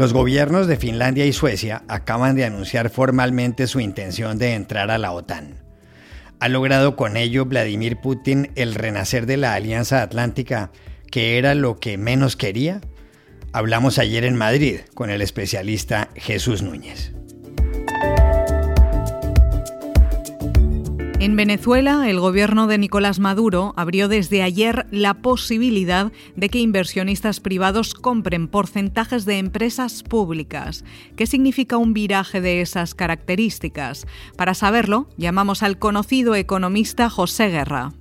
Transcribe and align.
Los 0.00 0.14
gobiernos 0.14 0.66
de 0.66 0.78
Finlandia 0.78 1.26
y 1.26 1.34
Suecia 1.34 1.82
acaban 1.86 2.34
de 2.34 2.46
anunciar 2.46 2.88
formalmente 2.88 3.66
su 3.66 3.80
intención 3.80 4.38
de 4.38 4.54
entrar 4.54 4.90
a 4.90 4.96
la 4.96 5.12
OTAN. 5.12 5.62
¿Ha 6.38 6.48
logrado 6.48 6.96
con 6.96 7.18
ello 7.18 7.44
Vladimir 7.44 7.98
Putin 7.98 8.50
el 8.54 8.74
renacer 8.74 9.26
de 9.26 9.36
la 9.36 9.52
Alianza 9.52 10.00
Atlántica, 10.00 10.72
que 11.10 11.36
era 11.36 11.54
lo 11.54 11.80
que 11.80 11.98
menos 11.98 12.34
quería? 12.36 12.80
Hablamos 13.52 13.98
ayer 13.98 14.24
en 14.24 14.36
Madrid 14.36 14.78
con 14.94 15.10
el 15.10 15.20
especialista 15.20 16.08
Jesús 16.14 16.62
Núñez. 16.62 17.12
En 21.20 21.36
Venezuela, 21.36 22.08
el 22.08 22.18
gobierno 22.18 22.66
de 22.66 22.78
Nicolás 22.78 23.18
Maduro 23.18 23.74
abrió 23.76 24.08
desde 24.08 24.42
ayer 24.42 24.86
la 24.90 25.12
posibilidad 25.12 26.12
de 26.34 26.48
que 26.48 26.60
inversionistas 26.60 27.40
privados 27.40 27.92
compren 27.92 28.48
porcentajes 28.48 29.26
de 29.26 29.36
empresas 29.36 30.02
públicas. 30.02 30.82
¿Qué 31.16 31.26
significa 31.26 31.76
un 31.76 31.92
viraje 31.92 32.40
de 32.40 32.62
esas 32.62 32.94
características? 32.94 34.06
Para 34.38 34.54
saberlo, 34.54 35.10
llamamos 35.18 35.62
al 35.62 35.78
conocido 35.78 36.34
economista 36.36 37.10
José 37.10 37.50
Guerra. 37.50 37.92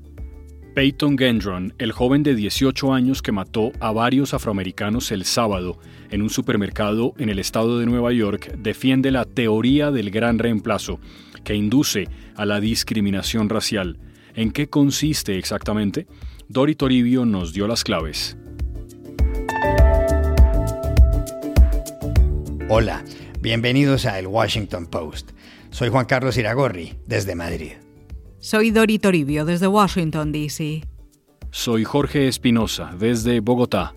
Peyton 0.74 1.18
Gendron, 1.18 1.74
el 1.78 1.92
joven 1.92 2.24
de 2.24 2.36
18 2.36 2.94
años 2.94 3.22
que 3.22 3.34
mató 3.34 3.74
a 3.82 3.92
varios 3.92 4.34
afroamericanos 4.34 5.12
el 5.12 5.26
sábado 5.26 5.78
en 6.10 6.22
un 6.22 6.30
supermercado 6.30 7.16
en 7.18 7.28
el 7.28 7.40
estado 7.40 7.80
de 7.80 7.86
Nueva 7.86 8.14
York, 8.14 8.56
defiende 8.58 9.12
la 9.12 9.26
teoría 9.26 9.92
del 9.92 10.10
gran 10.10 10.40
reemplazo 10.40 11.02
que 11.44 11.56
induce 11.56 12.08
a 12.36 12.46
la 12.46 12.60
discriminación 12.60 13.50
racial. 13.50 14.00
¿En 14.34 14.52
qué 14.52 14.70
consiste 14.70 15.38
exactamente? 15.38 16.08
Dori 16.48 16.76
Toribio 16.76 17.26
nos 17.26 17.54
dio 17.54 17.68
las 17.68 17.84
claves. 17.84 18.38
Hola, 22.70 23.04
bienvenidos 23.42 24.06
a 24.06 24.20
El 24.20 24.28
Washington 24.28 24.86
Post. 24.86 25.32
Soy 25.72 25.90
Juan 25.90 26.06
Carlos 26.06 26.38
Iragorri, 26.38 26.96
desde 27.08 27.36
Madrid. 27.36 27.74
Soy 28.40 28.72
Dori 28.72 29.00
Toribio, 29.00 29.44
desde 29.44 29.68
Washington, 29.68 30.32
D.C. 30.32 30.84
Soy 31.52 31.84
Jorge 31.84 32.28
Espinosa, 32.28 32.96
desde 32.98 33.40
Bogotá. 33.40 33.96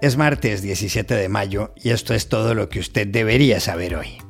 Es 0.00 0.16
martes 0.16 0.60
17 0.62 1.14
de 1.14 1.28
mayo 1.28 1.72
y 1.82 1.90
esto 1.90 2.14
es 2.14 2.28
todo 2.28 2.54
lo 2.54 2.68
que 2.68 2.78
usted 2.78 3.06
debería 3.06 3.58
saber 3.58 3.96
hoy. 3.96 4.23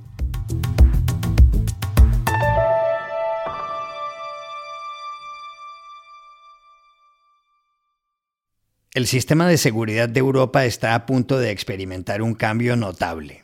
El 8.94 9.08
sistema 9.08 9.48
de 9.48 9.58
seguridad 9.58 10.08
de 10.08 10.20
Europa 10.20 10.64
está 10.64 10.94
a 10.94 11.04
punto 11.04 11.40
de 11.40 11.50
experimentar 11.50 12.22
un 12.22 12.34
cambio 12.34 12.76
notable. 12.76 13.42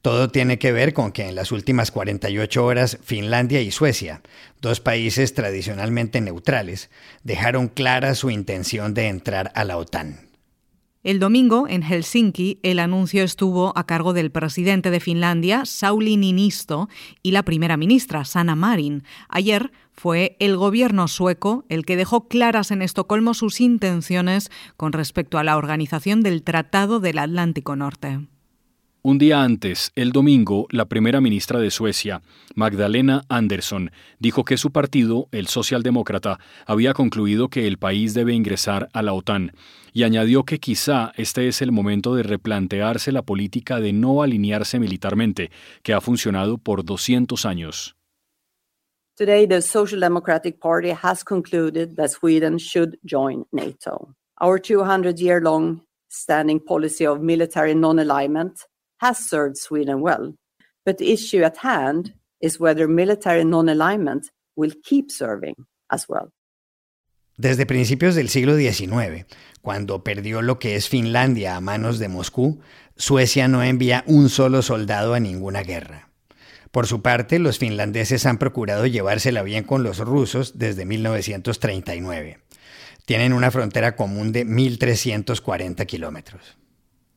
Todo 0.00 0.30
tiene 0.30 0.60
que 0.60 0.70
ver 0.70 0.94
con 0.94 1.10
que 1.10 1.28
en 1.28 1.34
las 1.34 1.50
últimas 1.50 1.90
48 1.90 2.64
horas 2.64 2.96
Finlandia 3.02 3.60
y 3.62 3.72
Suecia, 3.72 4.22
dos 4.60 4.78
países 4.78 5.34
tradicionalmente 5.34 6.20
neutrales, 6.20 6.88
dejaron 7.24 7.66
clara 7.66 8.14
su 8.14 8.30
intención 8.30 8.94
de 8.94 9.08
entrar 9.08 9.50
a 9.56 9.64
la 9.64 9.76
OTAN. 9.76 10.29
El 11.02 11.18
domingo, 11.18 11.66
en 11.66 11.82
Helsinki, 11.82 12.58
el 12.62 12.78
anuncio 12.78 13.22
estuvo 13.24 13.72
a 13.74 13.86
cargo 13.86 14.12
del 14.12 14.30
presidente 14.30 14.90
de 14.90 15.00
Finlandia, 15.00 15.64
Sauli 15.64 16.18
Niinisto, 16.18 16.90
y 17.22 17.30
la 17.30 17.42
primera 17.42 17.78
ministra, 17.78 18.26
Sanna 18.26 18.54
Marin. 18.54 19.04
Ayer 19.30 19.72
fue 19.94 20.36
el 20.40 20.58
gobierno 20.58 21.08
sueco 21.08 21.64
el 21.70 21.86
que 21.86 21.96
dejó 21.96 22.28
claras 22.28 22.70
en 22.70 22.82
Estocolmo 22.82 23.32
sus 23.32 23.62
intenciones 23.62 24.50
con 24.76 24.92
respecto 24.92 25.38
a 25.38 25.44
la 25.44 25.56
organización 25.56 26.20
del 26.20 26.42
Tratado 26.42 27.00
del 27.00 27.18
Atlántico 27.18 27.76
Norte. 27.76 28.20
Un 29.02 29.16
día 29.16 29.42
antes, 29.42 29.92
el 29.94 30.12
domingo, 30.12 30.66
la 30.68 30.84
primera 30.84 31.22
ministra 31.22 31.58
de 31.58 31.70
Suecia, 31.70 32.20
Magdalena 32.54 33.22
Andersson, 33.30 33.92
dijo 34.18 34.44
que 34.44 34.58
su 34.58 34.72
partido, 34.72 35.26
el 35.32 35.46
socialdemócrata, 35.46 36.38
había 36.66 36.92
concluido 36.92 37.48
que 37.48 37.66
el 37.66 37.78
país 37.78 38.12
debe 38.12 38.34
ingresar 38.34 38.90
a 38.92 39.00
la 39.00 39.14
OTAN 39.14 39.52
y 39.94 40.02
añadió 40.02 40.44
que 40.44 40.58
quizá 40.58 41.12
este 41.16 41.48
es 41.48 41.62
el 41.62 41.72
momento 41.72 42.14
de 42.14 42.24
replantearse 42.24 43.10
la 43.10 43.22
política 43.22 43.80
de 43.80 43.94
no 43.94 44.22
alinearse 44.22 44.78
militarmente, 44.78 45.50
que 45.82 45.94
ha 45.94 46.02
funcionado 46.02 46.58
por 46.58 46.84
200 46.84 47.46
años. 47.46 47.96
Today, 49.16 49.46
the 49.46 49.62
Social 49.62 50.00
Democratic 50.00 50.60
Party 50.60 50.90
has 50.90 51.24
concluded 51.24 51.96
that 51.96 52.08
Sweden 52.10 52.58
should 52.58 52.98
join 53.02 53.46
NATO. 53.50 54.14
Our 54.42 54.60
200 54.60 55.18
year 55.18 55.40
long 55.40 55.86
standing 56.10 56.60
policy 56.60 57.06
of 57.06 57.20
military 57.20 57.74
non 57.74 57.98
alignment 57.98 58.66
has 59.00 59.18
served 59.18 59.56
Sweden 59.56 60.00
well. 60.00 60.34
But 60.84 60.98
the 60.98 61.12
issue 61.12 61.42
at 61.42 61.58
hand 61.58 62.14
is 62.40 62.60
whether 62.60 62.88
military 62.88 63.44
non 63.44 63.68
alignment 63.68 64.30
will 64.56 64.72
keep 64.82 65.10
serving 65.10 65.54
as 65.90 66.06
well. 66.08 66.32
Desde 67.36 67.64
principios 67.64 68.14
del 68.14 68.28
siglo 68.28 68.54
XIX, 68.54 69.24
cuando 69.62 70.04
perdió 70.04 70.42
lo 70.42 70.58
que 70.58 70.76
es 70.76 70.90
Finlandia 70.90 71.56
a 71.56 71.60
manos 71.60 71.98
de 71.98 72.08
Moscú, 72.08 72.60
Suecia 72.96 73.48
no 73.48 73.62
envía 73.62 74.04
un 74.06 74.28
solo 74.28 74.60
soldado 74.60 75.14
a 75.14 75.20
ninguna 75.20 75.62
guerra. 75.62 76.10
Por 76.70 76.86
su 76.86 77.00
parte, 77.00 77.38
los 77.38 77.58
finlandeses 77.58 78.26
han 78.26 78.36
procurado 78.36 78.86
llevársela 78.86 79.42
bien 79.42 79.64
con 79.64 79.82
los 79.82 79.98
rusos 79.98 80.58
desde 80.58 80.84
1939. 80.84 82.38
Tienen 83.06 83.32
una 83.32 83.50
frontera 83.50 83.96
común 83.96 84.32
de 84.32 84.46
1.340 84.46 85.86
kilómetros. 85.86 86.58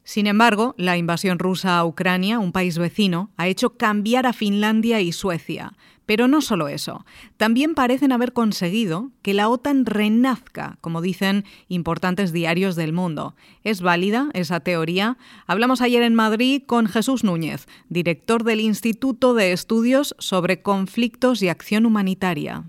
Sin 0.04 0.28
embargo, 0.28 0.76
la 0.78 0.98
invasión 0.98 1.40
rusa 1.40 1.78
a 1.78 1.86
Ucrania, 1.86 2.40
un 2.40 2.52
país 2.52 2.78
vecino, 2.78 3.32
ha 3.38 3.48
hecho 3.48 3.78
cambiar 3.78 4.26
a 4.26 4.34
Finlandia 4.34 5.00
y 5.00 5.14
Suecia. 5.14 5.74
Pero 6.06 6.28
no 6.28 6.42
solo 6.42 6.68
eso, 6.68 7.06
también 7.38 7.76
parecen 7.76 8.12
haber 8.12 8.34
conseguido 8.34 9.12
que 9.22 9.34
la 9.34 9.48
OTAN 9.48 9.86
renazca, 9.86 10.78
como 10.82 11.02
dicen 11.02 11.46
importantes 11.70 12.34
diarios 12.34 12.76
del 12.76 12.92
mundo. 12.92 13.36
¿Es 13.64 13.82
válida 13.82 14.30
esa 14.34 14.60
teoría? 14.60 15.18
Hablamos 15.48 15.80
ayer 15.80 16.04
en 16.04 16.14
Madrid 16.14 16.62
con 16.66 16.88
Jesús 16.88 17.24
Núñez, 17.24 17.68
director 17.88 18.44
del 18.44 18.60
Instituto 18.60 19.34
de 19.34 19.54
Estudios 19.54 20.14
sobre 20.20 20.62
Conflictos 20.62 21.42
y 21.42 21.48
Acción 21.48 21.86
Humanitaria. 21.86 22.66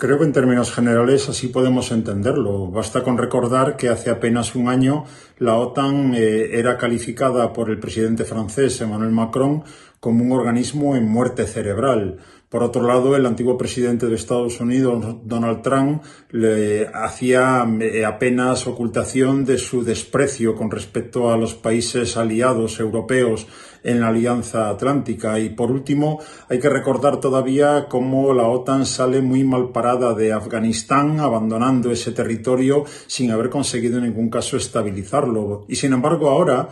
Creo 0.00 0.16
que 0.18 0.24
en 0.24 0.32
términos 0.32 0.72
generales 0.72 1.28
así 1.28 1.48
podemos 1.48 1.92
entenderlo. 1.92 2.68
Basta 2.68 3.02
con 3.02 3.18
recordar 3.18 3.76
que 3.76 3.90
hace 3.90 4.08
apenas 4.08 4.54
un 4.54 4.70
año 4.70 5.04
la 5.36 5.56
OTAN 5.56 6.14
eh, 6.14 6.58
era 6.58 6.78
calificada 6.78 7.52
por 7.52 7.68
el 7.68 7.78
presidente 7.78 8.24
francés 8.24 8.80
Emmanuel 8.80 9.10
Macron 9.10 9.62
como 10.00 10.24
un 10.24 10.32
organismo 10.32 10.96
en 10.96 11.06
muerte 11.06 11.46
cerebral. 11.46 12.18
Por 12.48 12.64
otro 12.64 12.82
lado, 12.82 13.14
el 13.14 13.26
antiguo 13.26 13.56
presidente 13.56 14.06
de 14.06 14.16
Estados 14.16 14.58
Unidos, 14.58 15.18
Donald 15.22 15.62
Trump, 15.62 16.02
le 16.30 16.88
hacía 16.92 17.64
eh, 17.80 18.04
apenas 18.04 18.66
ocultación 18.66 19.44
de 19.44 19.56
su 19.56 19.84
desprecio 19.84 20.56
con 20.56 20.68
respecto 20.68 21.30
a 21.30 21.36
los 21.36 21.54
países 21.54 22.16
aliados 22.16 22.80
europeos 22.80 23.46
en 23.84 24.00
la 24.00 24.08
Alianza 24.08 24.68
Atlántica. 24.68 25.38
Y 25.38 25.50
por 25.50 25.70
último, 25.70 26.18
hay 26.48 26.58
que 26.58 26.68
recordar 26.68 27.20
todavía 27.20 27.86
cómo 27.88 28.34
la 28.34 28.48
OTAN 28.48 28.84
sale 28.84 29.20
muy 29.20 29.44
mal 29.44 29.70
parada 29.70 30.14
de 30.14 30.32
Afganistán, 30.32 31.20
abandonando 31.20 31.92
ese 31.92 32.10
territorio 32.10 32.84
sin 33.06 33.30
haber 33.30 33.48
conseguido 33.48 33.98
en 33.98 34.04
ningún 34.04 34.28
caso 34.28 34.56
estabilizarlo. 34.56 35.66
Y 35.68 35.76
sin 35.76 35.92
embargo, 35.92 36.28
ahora 36.28 36.68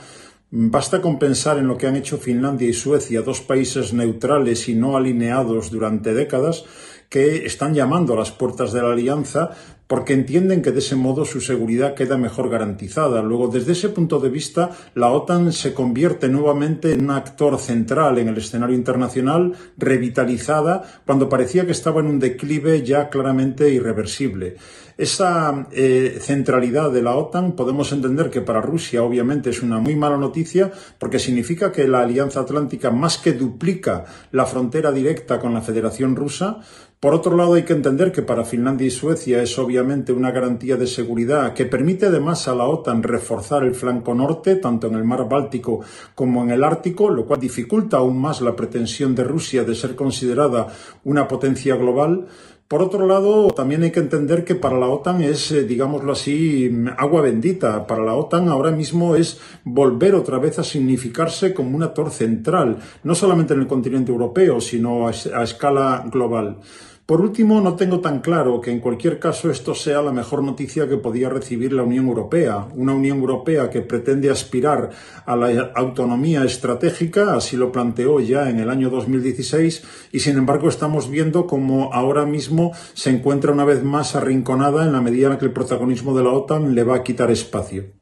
Basta 0.50 1.02
con 1.02 1.18
pensar 1.18 1.58
en 1.58 1.66
lo 1.66 1.76
que 1.76 1.86
han 1.86 1.96
hecho 1.96 2.16
Finlandia 2.16 2.66
y 2.66 2.72
Suecia, 2.72 3.20
dos 3.20 3.42
países 3.42 3.92
neutrales 3.92 4.66
y 4.70 4.74
no 4.74 4.96
alineados 4.96 5.70
durante 5.70 6.14
décadas, 6.14 6.64
que 7.10 7.44
están 7.44 7.74
llamando 7.74 8.14
a 8.14 8.16
las 8.16 8.30
puertas 8.30 8.72
de 8.72 8.80
la 8.80 8.92
alianza 8.92 9.50
porque 9.88 10.12
entienden 10.12 10.62
que 10.62 10.70
de 10.70 10.78
ese 10.78 10.94
modo 10.94 11.24
su 11.24 11.40
seguridad 11.40 11.94
queda 11.94 12.16
mejor 12.18 12.50
garantizada. 12.50 13.22
Luego, 13.22 13.48
desde 13.48 13.72
ese 13.72 13.88
punto 13.88 14.20
de 14.20 14.28
vista, 14.28 14.70
la 14.94 15.10
OTAN 15.10 15.50
se 15.52 15.74
convierte 15.74 16.28
nuevamente 16.28 16.92
en 16.92 17.04
un 17.04 17.10
actor 17.10 17.58
central 17.58 18.18
en 18.18 18.28
el 18.28 18.36
escenario 18.36 18.76
internacional, 18.76 19.54
revitalizada, 19.78 20.84
cuando 21.06 21.28
parecía 21.28 21.64
que 21.64 21.72
estaba 21.72 22.00
en 22.00 22.06
un 22.06 22.20
declive 22.20 22.82
ya 22.82 23.08
claramente 23.08 23.70
irreversible. 23.72 24.56
Esa 24.98 25.68
eh, 25.70 26.18
centralidad 26.20 26.90
de 26.90 27.02
la 27.02 27.14
OTAN 27.14 27.52
podemos 27.52 27.92
entender 27.92 28.30
que 28.30 28.40
para 28.40 28.60
Rusia 28.60 29.04
obviamente 29.04 29.50
es 29.50 29.62
una 29.62 29.78
muy 29.78 29.94
mala 29.94 30.16
noticia 30.16 30.72
porque 30.98 31.20
significa 31.20 31.70
que 31.70 31.86
la 31.86 32.00
Alianza 32.00 32.40
Atlántica 32.40 32.90
más 32.90 33.16
que 33.16 33.32
duplica 33.32 34.06
la 34.32 34.44
frontera 34.44 34.90
directa 34.90 35.38
con 35.38 35.54
la 35.54 35.62
Federación 35.62 36.16
Rusa, 36.16 36.58
por 37.00 37.14
otro 37.14 37.36
lado, 37.36 37.54
hay 37.54 37.62
que 37.62 37.74
entender 37.74 38.10
que 38.10 38.22
para 38.22 38.44
Finlandia 38.44 38.88
y 38.88 38.90
Suecia 38.90 39.40
es 39.40 39.56
obviamente 39.56 40.12
una 40.12 40.32
garantía 40.32 40.76
de 40.76 40.88
seguridad 40.88 41.54
que 41.54 41.64
permite 41.64 42.06
además 42.06 42.48
a 42.48 42.56
la 42.56 42.64
OTAN 42.64 43.04
reforzar 43.04 43.62
el 43.62 43.76
flanco 43.76 44.16
norte, 44.16 44.56
tanto 44.56 44.88
en 44.88 44.94
el 44.94 45.04
mar 45.04 45.28
Báltico 45.28 45.80
como 46.16 46.42
en 46.42 46.50
el 46.50 46.64
Ártico, 46.64 47.08
lo 47.08 47.24
cual 47.24 47.38
dificulta 47.38 47.98
aún 47.98 48.20
más 48.20 48.40
la 48.40 48.56
pretensión 48.56 49.14
de 49.14 49.22
Rusia 49.22 49.62
de 49.62 49.76
ser 49.76 49.94
considerada 49.94 50.66
una 51.04 51.28
potencia 51.28 51.76
global. 51.76 52.26
Por 52.68 52.82
otro 52.82 53.06
lado, 53.06 53.48
también 53.48 53.82
hay 53.82 53.90
que 53.90 54.00
entender 54.00 54.44
que 54.44 54.54
para 54.54 54.78
la 54.78 54.88
OTAN 54.88 55.22
es, 55.22 55.50
eh, 55.52 55.64
digámoslo 55.64 56.12
así, 56.12 56.70
agua 56.98 57.22
bendita. 57.22 57.86
Para 57.86 58.04
la 58.04 58.14
OTAN 58.14 58.50
ahora 58.50 58.70
mismo 58.70 59.16
es 59.16 59.40
volver 59.64 60.14
otra 60.14 60.38
vez 60.38 60.58
a 60.58 60.64
significarse 60.64 61.54
como 61.54 61.74
un 61.74 61.82
actor 61.82 62.10
central, 62.10 62.76
no 63.04 63.14
solamente 63.14 63.54
en 63.54 63.60
el 63.60 63.66
continente 63.66 64.12
europeo, 64.12 64.60
sino 64.60 65.08
a 65.08 65.12
escala 65.42 66.04
global. 66.12 66.58
Por 67.08 67.22
último, 67.22 67.62
no 67.62 67.74
tengo 67.74 68.00
tan 68.00 68.20
claro 68.20 68.60
que 68.60 68.70
en 68.70 68.80
cualquier 68.80 69.18
caso 69.18 69.50
esto 69.50 69.74
sea 69.74 70.02
la 70.02 70.12
mejor 70.12 70.42
noticia 70.42 70.86
que 70.86 70.98
podía 70.98 71.30
recibir 71.30 71.72
la 71.72 71.82
Unión 71.82 72.06
Europea, 72.06 72.68
una 72.74 72.92
Unión 72.92 73.20
Europea 73.20 73.70
que 73.70 73.80
pretende 73.80 74.28
aspirar 74.28 74.90
a 75.24 75.34
la 75.34 75.72
autonomía 75.74 76.44
estratégica, 76.44 77.34
así 77.34 77.56
lo 77.56 77.72
planteó 77.72 78.20
ya 78.20 78.50
en 78.50 78.58
el 78.58 78.68
año 78.68 78.90
2016, 78.90 79.84
y 80.12 80.20
sin 80.20 80.36
embargo 80.36 80.68
estamos 80.68 81.08
viendo 81.08 81.46
como 81.46 81.94
ahora 81.94 82.26
mismo 82.26 82.72
se 82.92 83.08
encuentra 83.08 83.52
una 83.52 83.64
vez 83.64 83.82
más 83.82 84.14
arrinconada 84.14 84.84
en 84.84 84.92
la 84.92 85.00
medida 85.00 85.32
en 85.32 85.38
que 85.38 85.46
el 85.46 85.52
protagonismo 85.54 86.14
de 86.14 86.24
la 86.24 86.32
OTAN 86.32 86.74
le 86.74 86.84
va 86.84 86.96
a 86.96 87.04
quitar 87.04 87.30
espacio. 87.30 87.97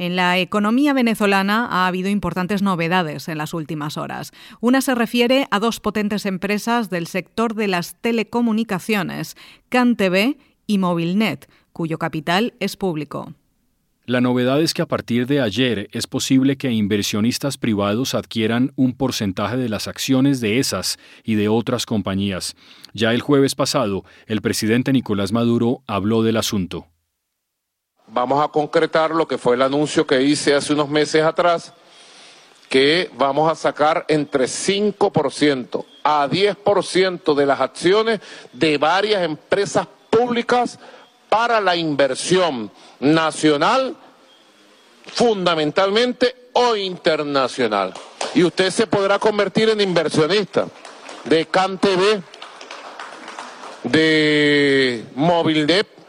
En 0.00 0.16
la 0.16 0.38
economía 0.38 0.94
venezolana 0.94 1.66
ha 1.66 1.86
habido 1.86 2.08
importantes 2.08 2.62
novedades 2.62 3.28
en 3.28 3.36
las 3.36 3.52
últimas 3.52 3.98
horas. 3.98 4.32
Una 4.62 4.80
se 4.80 4.94
refiere 4.94 5.46
a 5.50 5.58
dos 5.58 5.78
potentes 5.78 6.24
empresas 6.24 6.88
del 6.88 7.06
sector 7.06 7.54
de 7.54 7.68
las 7.68 7.96
telecomunicaciones, 8.00 9.36
CanTV 9.68 10.38
y 10.66 10.78
Movilnet, 10.78 11.50
cuyo 11.74 11.98
capital 11.98 12.54
es 12.60 12.78
público. 12.78 13.34
La 14.06 14.22
novedad 14.22 14.62
es 14.62 14.72
que 14.72 14.80
a 14.80 14.88
partir 14.88 15.26
de 15.26 15.42
ayer 15.42 15.90
es 15.92 16.06
posible 16.06 16.56
que 16.56 16.70
inversionistas 16.70 17.58
privados 17.58 18.14
adquieran 18.14 18.72
un 18.76 18.94
porcentaje 18.94 19.58
de 19.58 19.68
las 19.68 19.86
acciones 19.86 20.40
de 20.40 20.60
esas 20.60 20.98
y 21.24 21.34
de 21.34 21.48
otras 21.48 21.84
compañías. 21.84 22.56
Ya 22.94 23.12
el 23.12 23.20
jueves 23.20 23.54
pasado, 23.54 24.06
el 24.26 24.40
presidente 24.40 24.94
Nicolás 24.94 25.30
Maduro 25.30 25.82
habló 25.86 26.22
del 26.22 26.38
asunto 26.38 26.89
vamos 28.12 28.42
a 28.44 28.48
concretar 28.48 29.12
lo 29.12 29.26
que 29.26 29.38
fue 29.38 29.54
el 29.54 29.62
anuncio 29.62 30.06
que 30.06 30.22
hice 30.22 30.54
hace 30.54 30.72
unos 30.72 30.88
meses 30.88 31.22
atrás, 31.22 31.72
que 32.68 33.10
vamos 33.14 33.50
a 33.50 33.54
sacar 33.54 34.04
entre 34.08 34.44
5% 34.44 35.84
a 36.02 36.28
10% 36.28 37.34
de 37.34 37.46
las 37.46 37.60
acciones 37.60 38.20
de 38.52 38.78
varias 38.78 39.22
empresas 39.22 39.86
públicas 40.08 40.78
para 41.28 41.60
la 41.60 41.76
inversión 41.76 42.70
nacional, 43.00 43.96
fundamentalmente 45.06 46.50
o 46.52 46.76
internacional. 46.76 47.94
Y 48.34 48.44
usted 48.44 48.70
se 48.70 48.86
podrá 48.86 49.18
convertir 49.18 49.68
en 49.68 49.80
inversionista 49.80 50.66
de 51.24 51.46
CanTV, 51.46 52.22
de 53.84 55.04
Movilnet, 55.14 55.99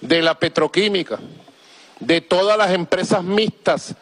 de 0.00 0.22
la 0.22 0.38
petroquímica, 0.38 1.18
de 1.98 2.20
todas 2.20 2.56
las 2.56 2.70
empresas 2.72 3.22
mixtas 3.22 3.94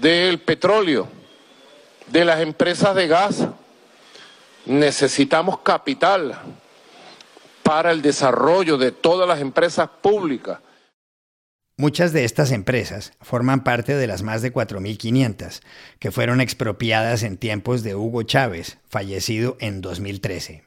del 0.00 0.40
petróleo, 0.40 1.08
de 2.08 2.24
las 2.24 2.40
empresas 2.40 2.94
de 2.94 3.08
gas. 3.08 3.46
Necesitamos 4.64 5.58
capital 5.60 6.38
para 7.62 7.90
el 7.90 8.02
desarrollo 8.02 8.76
de 8.76 8.92
todas 8.92 9.26
las 9.28 9.40
empresas 9.40 9.88
públicas. 10.00 10.60
Muchas 11.76 12.12
de 12.12 12.24
estas 12.24 12.52
empresas 12.52 13.12
forman 13.20 13.64
parte 13.64 13.96
de 13.96 14.06
las 14.06 14.22
más 14.22 14.42
de 14.42 14.52
4.500 14.52 15.60
que 15.98 16.12
fueron 16.12 16.40
expropiadas 16.40 17.22
en 17.22 17.38
tiempos 17.38 17.82
de 17.82 17.96
Hugo 17.96 18.22
Chávez, 18.22 18.78
fallecido 18.88 19.56
en 19.58 19.80
2013. 19.80 20.62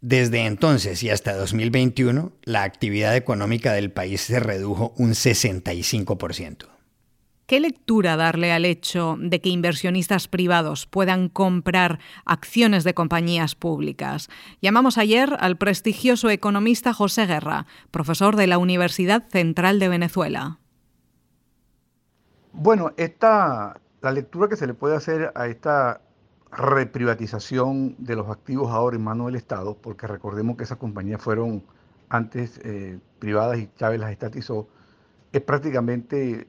Desde 0.00 0.46
entonces 0.46 1.02
y 1.02 1.10
hasta 1.10 1.34
2021, 1.34 2.30
la 2.44 2.62
actividad 2.62 3.16
económica 3.16 3.72
del 3.72 3.90
país 3.90 4.20
se 4.20 4.38
redujo 4.38 4.92
un 4.96 5.10
65%. 5.10 6.68
¿Qué 7.46 7.60
lectura 7.60 8.16
darle 8.16 8.52
al 8.52 8.64
hecho 8.66 9.16
de 9.18 9.40
que 9.40 9.48
inversionistas 9.48 10.28
privados 10.28 10.86
puedan 10.86 11.30
comprar 11.30 11.98
acciones 12.26 12.84
de 12.84 12.92
compañías 12.92 13.54
públicas? 13.54 14.28
Llamamos 14.60 14.98
ayer 14.98 15.34
al 15.40 15.56
prestigioso 15.56 16.28
economista 16.28 16.92
José 16.92 17.26
Guerra, 17.26 17.66
profesor 17.90 18.36
de 18.36 18.48
la 18.48 18.58
Universidad 18.58 19.26
Central 19.30 19.78
de 19.78 19.88
Venezuela. 19.88 20.58
Bueno, 22.52 22.92
esta, 22.98 23.80
la 24.02 24.12
lectura 24.12 24.48
que 24.48 24.56
se 24.56 24.66
le 24.66 24.74
puede 24.74 24.96
hacer 24.96 25.32
a 25.34 25.46
esta 25.46 26.02
reprivatización 26.50 27.94
de 27.98 28.16
los 28.16 28.28
activos 28.28 28.70
ahora 28.70 28.96
en 28.96 29.04
manos 29.04 29.26
del 29.26 29.36
Estado, 29.36 29.76
porque 29.76 30.06
recordemos 30.06 30.56
que 30.56 30.64
esas 30.64 30.78
compañías 30.78 31.20
fueron 31.20 31.62
antes 32.08 32.60
eh, 32.64 32.98
privadas 33.18 33.58
y 33.58 33.68
Chávez 33.76 34.00
las 34.00 34.10
estatizó, 34.12 34.66
es 35.32 35.42
prácticamente 35.42 36.46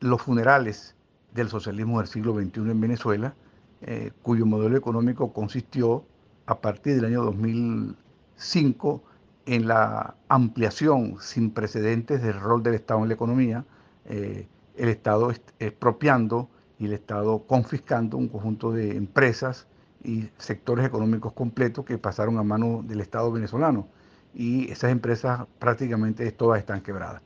los 0.00 0.22
funerales 0.22 0.94
del 1.34 1.48
socialismo 1.48 1.98
del 1.98 2.08
siglo 2.08 2.34
XXI 2.34 2.70
en 2.70 2.80
Venezuela, 2.80 3.34
eh, 3.82 4.12
cuyo 4.22 4.46
modelo 4.46 4.76
económico 4.76 5.32
consistió 5.32 6.04
a 6.46 6.60
partir 6.60 6.96
del 6.96 7.04
año 7.04 7.22
2005 7.22 9.02
en 9.46 9.68
la 9.68 10.14
ampliación 10.28 11.16
sin 11.20 11.50
precedentes 11.50 12.22
del 12.22 12.40
rol 12.40 12.62
del 12.62 12.74
Estado 12.74 13.02
en 13.02 13.08
la 13.08 13.14
economía, 13.14 13.64
eh, 14.06 14.48
el 14.76 14.88
Estado 14.88 15.32
expropiando 15.58 16.48
y 16.78 16.86
el 16.86 16.92
Estado 16.92 17.40
confiscando 17.46 18.16
un 18.16 18.28
conjunto 18.28 18.72
de 18.72 18.96
empresas 18.96 19.66
y 20.02 20.28
sectores 20.38 20.86
económicos 20.86 21.32
completos 21.32 21.84
que 21.84 21.98
pasaron 21.98 22.38
a 22.38 22.42
manos 22.42 22.86
del 22.86 23.00
Estado 23.00 23.32
venezolano. 23.32 23.88
Y 24.34 24.70
esas 24.70 24.92
empresas 24.92 25.46
prácticamente 25.58 26.30
todas 26.32 26.60
están 26.60 26.82
quebradas. 26.82 27.22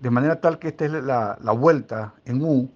De 0.00 0.10
manera 0.10 0.40
tal 0.40 0.58
que 0.58 0.68
esta 0.68 0.86
es 0.86 0.92
la, 0.92 1.38
vuelta 1.52 2.14
en 2.24 2.42
U 2.42 2.70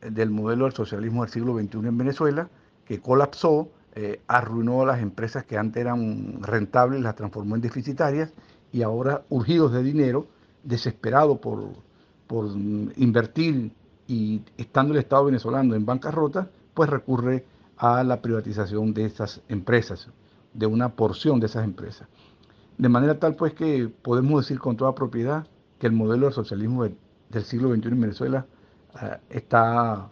del 0.00 0.30
modelo 0.30 0.64
del 0.64 0.72
socialismo 0.72 1.22
del 1.22 1.32
siglo 1.32 1.58
XXI 1.58 1.78
en 1.78 1.98
Venezuela, 1.98 2.48
que 2.84 3.00
colapsó, 3.00 3.68
eh, 3.94 4.20
arruinó 4.26 4.82
a 4.82 4.86
las 4.86 5.00
empresas 5.00 5.44
que 5.44 5.58
antes 5.58 5.80
eran 5.80 6.42
rentables, 6.42 7.00
las 7.00 7.14
transformó 7.14 7.56
en 7.56 7.60
deficitarias 7.60 8.32
y 8.72 8.82
ahora 8.82 9.22
urgidos 9.28 9.72
de 9.72 9.82
dinero, 9.82 10.26
desesperados 10.62 11.38
por, 11.38 11.74
por 12.26 12.46
invertir 12.96 13.72
y 14.12 14.42
estando 14.58 14.92
el 14.92 15.00
Estado 15.00 15.24
venezolano 15.24 15.74
en 15.74 15.86
bancarrota, 15.86 16.50
pues 16.74 16.90
recurre 16.90 17.46
a 17.78 18.04
la 18.04 18.20
privatización 18.20 18.92
de 18.92 19.06
esas 19.06 19.40
empresas, 19.48 20.08
de 20.52 20.66
una 20.66 20.90
porción 20.90 21.40
de 21.40 21.46
esas 21.46 21.64
empresas. 21.64 22.06
De 22.76 22.90
manera 22.90 23.18
tal 23.18 23.36
pues 23.36 23.54
que 23.54 23.88
podemos 23.88 24.42
decir 24.42 24.58
con 24.58 24.76
toda 24.76 24.94
propiedad 24.94 25.46
que 25.78 25.86
el 25.86 25.94
modelo 25.94 26.26
del 26.26 26.34
socialismo 26.34 26.84
del, 26.84 26.94
siglo 27.44 27.74
XXI 27.74 27.88
en 27.88 28.00
Venezuela 28.02 28.46
eh, 29.00 29.16
está 29.30 30.10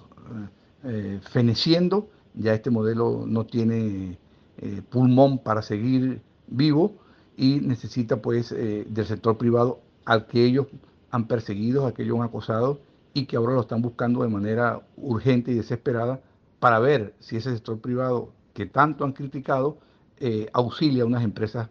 eh, 0.85 1.21
feneciendo, 1.31 2.09
ya 2.33 2.55
este 2.55 2.71
modelo 2.71 3.25
no 3.27 3.45
tiene 3.45 4.19
eh, 4.57 4.81
pulmón 4.89 5.41
para 5.41 5.61
seguir 5.61 6.23
vivo 6.47 6.95
y 7.37 7.61
necesita 7.61 8.23
pues 8.23 8.49
del 8.49 9.07
sector 9.07 9.37
privado 9.37 9.81
al 10.07 10.27
que 10.27 10.43
ellos 10.43 10.69
han 11.11 11.27
perseguido, 11.27 11.85
al 11.87 11.93
que 11.93 12.05
ellos 12.05 12.17
han 12.17 12.25
acosado 12.25 12.81
y 13.21 13.27
que 13.27 13.37
ahora 13.37 13.55
lo 13.55 13.61
están 13.61 13.83
buscando 13.83 14.23
de 14.23 14.29
manera 14.29 14.81
urgente 14.97 15.53
y 15.53 15.55
desesperada 15.55 16.21
para 16.59 16.79
ver 16.79 17.15
si 17.21 17.37
ese 17.37 17.53
sector 17.53 17.79
privado 17.81 18.33
que 18.55 18.67
tanto 18.67 19.05
han 19.05 19.13
criticado 19.13 19.79
eh, 20.19 20.49
auxilia 20.53 21.03
a 21.03 21.07
unas 21.07 21.23
empresas, 21.23 21.69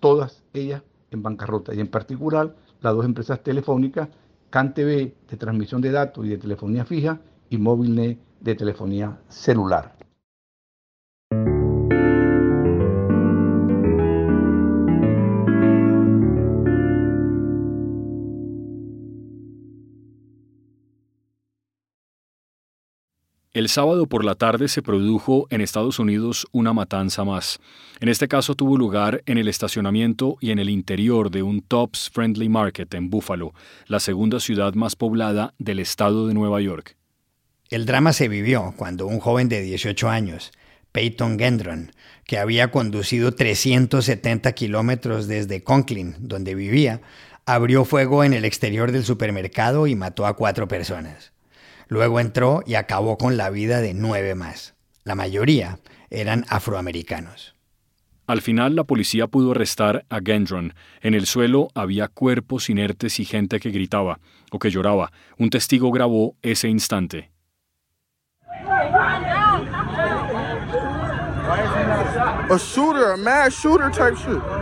todas 0.00 0.42
ellas 0.52 0.82
en 1.10 1.22
bancarrota, 1.22 1.74
y 1.74 1.80
en 1.80 1.88
particular 1.88 2.56
las 2.80 2.94
dos 2.94 3.04
empresas 3.04 3.42
telefónicas, 3.42 4.08
CanTV 4.50 5.14
de 5.28 5.36
transmisión 5.38 5.80
de 5.80 5.90
datos 5.90 6.24
y 6.26 6.30
de 6.30 6.38
telefonía 6.38 6.84
fija 6.84 7.20
y 7.50 7.58
Movilnet 7.58 8.18
de 8.40 8.54
telefonía 8.54 9.20
celular. 9.28 10.01
El 23.54 23.68
sábado 23.68 24.06
por 24.06 24.24
la 24.24 24.34
tarde 24.34 24.66
se 24.66 24.80
produjo 24.80 25.46
en 25.50 25.60
Estados 25.60 25.98
Unidos 25.98 26.46
una 26.52 26.72
matanza 26.72 27.22
más. 27.22 27.60
En 28.00 28.08
este 28.08 28.26
caso 28.26 28.54
tuvo 28.54 28.78
lugar 28.78 29.22
en 29.26 29.36
el 29.36 29.46
estacionamiento 29.46 30.38
y 30.40 30.52
en 30.52 30.58
el 30.58 30.70
interior 30.70 31.30
de 31.30 31.42
un 31.42 31.60
Tops 31.60 32.08
Friendly 32.10 32.48
Market 32.48 32.94
en 32.94 33.10
Buffalo, 33.10 33.52
la 33.88 34.00
segunda 34.00 34.40
ciudad 34.40 34.72
más 34.72 34.96
poblada 34.96 35.52
del 35.58 35.80
estado 35.80 36.26
de 36.26 36.32
Nueva 36.32 36.62
York. 36.62 36.96
El 37.68 37.84
drama 37.84 38.14
se 38.14 38.28
vivió 38.28 38.72
cuando 38.78 39.06
un 39.06 39.20
joven 39.20 39.50
de 39.50 39.60
18 39.60 40.08
años, 40.08 40.50
Peyton 40.90 41.38
Gendron, 41.38 41.92
que 42.24 42.38
había 42.38 42.70
conducido 42.70 43.34
370 43.34 44.50
kilómetros 44.52 45.28
desde 45.28 45.62
Conklin, 45.62 46.16
donde 46.20 46.54
vivía, 46.54 47.02
abrió 47.44 47.84
fuego 47.84 48.24
en 48.24 48.32
el 48.32 48.46
exterior 48.46 48.92
del 48.92 49.04
supermercado 49.04 49.86
y 49.86 49.94
mató 49.94 50.24
a 50.24 50.36
cuatro 50.36 50.68
personas. 50.68 51.32
Luego 51.92 52.20
entró 52.20 52.62
y 52.64 52.76
acabó 52.76 53.18
con 53.18 53.36
la 53.36 53.50
vida 53.50 53.82
de 53.82 53.92
nueve 53.92 54.34
más. 54.34 54.74
La 55.04 55.14
mayoría 55.14 55.78
eran 56.08 56.46
afroamericanos. 56.48 57.54
Al 58.26 58.40
final 58.40 58.74
la 58.74 58.84
policía 58.84 59.26
pudo 59.26 59.50
arrestar 59.50 60.06
a 60.08 60.20
Gendron. 60.24 60.72
En 61.02 61.12
el 61.12 61.26
suelo 61.26 61.68
había 61.74 62.08
cuerpos 62.08 62.70
inertes 62.70 63.20
y 63.20 63.26
gente 63.26 63.60
que 63.60 63.68
gritaba 63.68 64.20
o 64.50 64.58
que 64.58 64.70
lloraba. 64.70 65.12
Un 65.36 65.50
testigo 65.50 65.90
grabó 65.90 66.34
ese 66.40 66.66
instante. 66.70 67.30
A 72.48 72.56
shooter, 72.58 73.12
a 73.12 73.16
mass 73.18 73.52
shooter 73.52 73.90
type 73.90 74.16
shit. 74.16 74.61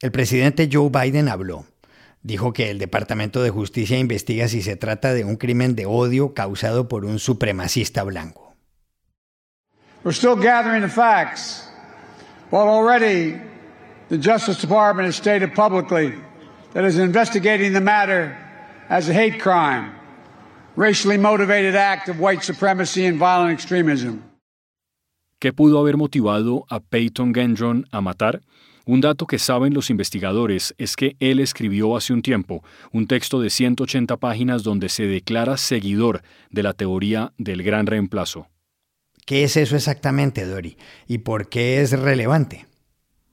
El 0.00 0.12
presidente 0.12 0.68
Joe 0.70 0.90
Biden 0.90 1.28
habló. 1.28 1.64
Dijo 2.22 2.52
que 2.52 2.70
el 2.70 2.78
Departamento 2.78 3.42
de 3.42 3.50
Justicia 3.50 3.98
investiga 3.98 4.48
si 4.48 4.60
se 4.62 4.76
trata 4.76 5.14
de 5.14 5.24
un 5.24 5.36
crimen 5.36 5.76
de 5.76 5.86
odio 5.86 6.34
causado 6.34 6.88
por 6.88 7.04
un 7.04 7.18
supremacista 7.18 8.02
blanco. 8.02 8.54
We're 10.04 10.12
still 10.12 10.36
gathering 10.36 10.82
the 10.82 10.88
facts. 10.88 11.68
While 12.50 12.68
already 12.68 13.40
the 14.08 14.18
Justice 14.18 14.60
Department 14.60 15.06
has 15.06 15.16
stated 15.16 15.54
publicly 15.54 16.14
that 16.74 16.84
it 16.84 16.88
is 16.88 16.98
investigating 16.98 17.72
the 17.72 17.80
matter 17.80 18.36
as 18.88 19.08
a 19.08 19.12
hate 19.12 19.40
crime, 19.40 19.95
racially 20.76 21.18
motivated 21.18 21.74
act 21.74 22.08
of 22.08 22.20
white 22.20 22.42
supremacy 22.42 23.06
and 23.06 23.18
violent 23.18 23.52
extremism. 23.52 24.22
¿Qué 25.38 25.52
pudo 25.52 25.78
haber 25.78 25.96
motivado 25.96 26.64
a 26.70 26.80
Peyton 26.80 27.34
Gendron 27.34 27.86
a 27.90 28.00
matar? 28.00 28.40
Un 28.86 29.00
dato 29.00 29.26
que 29.26 29.38
saben 29.38 29.74
los 29.74 29.90
investigadores 29.90 30.74
es 30.78 30.96
que 30.96 31.16
él 31.18 31.40
escribió 31.40 31.96
hace 31.96 32.12
un 32.12 32.22
tiempo 32.22 32.62
un 32.92 33.06
texto 33.06 33.40
de 33.40 33.50
180 33.50 34.16
páginas 34.16 34.62
donde 34.62 34.88
se 34.88 35.06
declara 35.06 35.56
seguidor 35.56 36.22
de 36.50 36.62
la 36.62 36.72
teoría 36.72 37.32
del 37.36 37.62
gran 37.62 37.86
reemplazo. 37.86 38.46
¿Qué 39.26 39.42
es 39.42 39.56
eso 39.56 39.74
exactamente, 39.74 40.46
Dori? 40.46 40.78
¿Y 41.08 41.18
por 41.18 41.48
qué 41.48 41.80
es 41.80 41.98
relevante? 41.98 42.66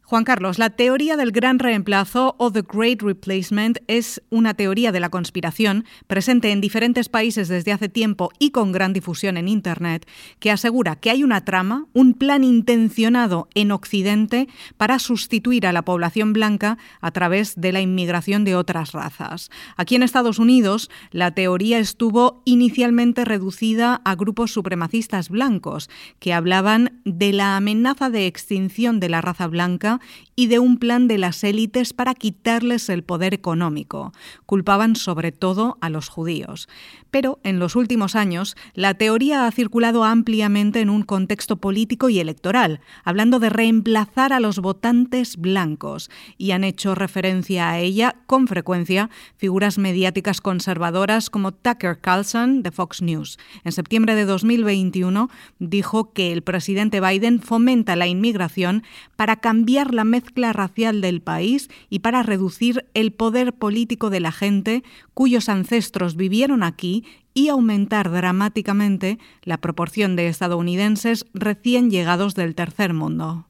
Juan 0.05 0.25
Carlos, 0.25 0.59
la 0.59 0.69
teoría 0.69 1.15
del 1.15 1.31
gran 1.31 1.59
reemplazo 1.59 2.35
o 2.37 2.51
The 2.51 2.63
Great 2.69 3.01
Replacement 3.01 3.77
es 3.87 4.21
una 4.29 4.53
teoría 4.53 4.91
de 4.91 4.99
la 4.99 5.07
conspiración 5.07 5.85
presente 6.07 6.51
en 6.51 6.59
diferentes 6.59 7.07
países 7.07 7.47
desde 7.47 7.71
hace 7.71 7.87
tiempo 7.87 8.29
y 8.37 8.51
con 8.51 8.73
gran 8.73 8.91
difusión 8.91 9.37
en 9.37 9.47
Internet 9.47 10.05
que 10.39 10.51
asegura 10.51 10.97
que 10.97 11.09
hay 11.09 11.23
una 11.23 11.45
trama, 11.45 11.87
un 11.93 12.15
plan 12.15 12.43
intencionado 12.43 13.47
en 13.55 13.71
Occidente 13.71 14.49
para 14.75 14.99
sustituir 14.99 15.65
a 15.65 15.71
la 15.71 15.83
población 15.85 16.33
blanca 16.33 16.77
a 16.99 17.11
través 17.11 17.53
de 17.55 17.71
la 17.71 17.79
inmigración 17.79 18.43
de 18.43 18.57
otras 18.57 18.91
razas. 18.91 19.49
Aquí 19.77 19.95
en 19.95 20.03
Estados 20.03 20.37
Unidos, 20.37 20.91
la 21.11 21.31
teoría 21.31 21.79
estuvo 21.79 22.41
inicialmente 22.43 23.23
reducida 23.23 24.01
a 24.03 24.15
grupos 24.15 24.51
supremacistas 24.51 25.29
blancos 25.29 25.89
que 26.19 26.33
hablaban 26.33 27.01
de 27.05 27.31
la 27.31 27.55
amenaza 27.55 28.09
de 28.09 28.27
extinción 28.27 28.99
de 28.99 29.07
la 29.07 29.21
raza 29.21 29.47
blanca 29.47 29.92
있고요. 29.93 29.99
Y 30.35 30.47
de 30.47 30.59
un 30.59 30.77
plan 30.77 31.07
de 31.07 31.17
las 31.17 31.43
élites 31.43 31.93
para 31.93 32.15
quitarles 32.15 32.89
el 32.89 33.03
poder 33.03 33.33
económico. 33.33 34.13
Culpaban 34.45 34.95
sobre 34.95 35.31
todo 35.31 35.77
a 35.81 35.89
los 35.89 36.09
judíos. 36.09 36.67
Pero 37.11 37.39
en 37.43 37.59
los 37.59 37.75
últimos 37.75 38.15
años, 38.15 38.55
la 38.73 38.95
teoría 38.95 39.45
ha 39.45 39.51
circulado 39.51 40.03
ampliamente 40.03 40.81
en 40.81 40.89
un 40.89 41.03
contexto 41.03 41.57
político 41.57 42.09
y 42.09 42.19
electoral, 42.19 42.79
hablando 43.03 43.39
de 43.39 43.49
reemplazar 43.49 44.33
a 44.33 44.39
los 44.39 44.59
votantes 44.59 45.37
blancos, 45.37 46.09
y 46.37 46.51
han 46.51 46.63
hecho 46.63 46.95
referencia 46.95 47.69
a 47.69 47.79
ella 47.79 48.15
con 48.25 48.47
frecuencia 48.47 49.09
figuras 49.37 49.77
mediáticas 49.77 50.41
conservadoras 50.41 51.29
como 51.29 51.51
Tucker 51.51 51.99
Carlson 51.99 52.63
de 52.63 52.71
Fox 52.71 53.01
News. 53.01 53.37
En 53.63 53.71
septiembre 53.71 54.15
de 54.15 54.25
2021 54.25 55.29
dijo 55.59 56.13
que 56.13 56.31
el 56.31 56.41
presidente 56.41 56.99
Biden 56.99 57.39
fomenta 57.39 57.95
la 57.95 58.07
inmigración 58.07 58.83
para 59.15 59.35
cambiar 59.35 59.93
la 59.93 60.03
mezcla 60.03 60.22
racial 60.53 61.01
del 61.01 61.21
país 61.21 61.69
y 61.89 61.99
para 61.99 62.23
reducir 62.23 62.85
el 62.93 63.11
poder 63.11 63.53
político 63.53 64.09
de 64.09 64.19
la 64.19 64.31
gente 64.31 64.83
cuyos 65.13 65.49
ancestros 65.49 66.15
vivieron 66.15 66.63
aquí 66.63 67.05
y 67.33 67.49
aumentar 67.49 68.11
dramáticamente 68.11 69.19
la 69.43 69.57
proporción 69.57 70.15
de 70.15 70.27
estadounidenses 70.27 71.25
recién 71.33 71.89
llegados 71.89 72.35
del 72.35 72.55
tercer 72.55 72.93
mundo. 72.93 73.47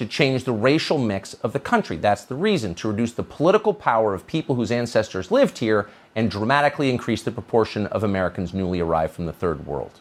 to 0.00 0.06
change 0.06 0.44
the 0.44 0.52
racial 0.52 0.96
mix 0.96 1.34
of 1.44 1.52
the 1.52 1.60
country. 1.60 1.98
That's 1.98 2.24
the 2.24 2.34
reason, 2.34 2.74
to 2.76 2.88
reduce 2.88 3.12
the 3.12 3.22
political 3.22 3.74
power 3.74 4.14
of 4.14 4.26
people 4.26 4.54
whose 4.54 4.72
ancestors 4.72 5.30
lived 5.30 5.58
here 5.58 5.90
and 6.16 6.30
dramatically 6.30 6.88
increase 6.88 7.22
the 7.22 7.30
proportion 7.30 7.86
of 7.88 8.02
Americans 8.02 8.54
newly 8.54 8.80
arrived 8.80 9.12
from 9.12 9.26
the 9.26 9.32
third 9.34 9.66
world. 9.66 10.00